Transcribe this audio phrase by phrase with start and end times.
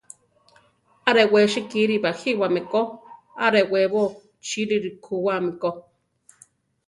[1.09, 2.81] Arewesi kiri bajíwame ko;
[3.45, 4.01] arewébo
[4.47, 5.69] chiri rikúwami ko.